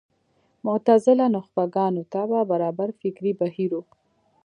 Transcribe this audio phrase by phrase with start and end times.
[0.65, 3.81] معتزله نخبه ګانو طبع برابر فکري بهیر و